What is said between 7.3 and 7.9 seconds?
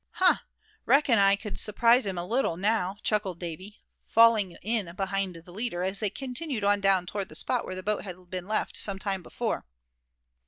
spot where the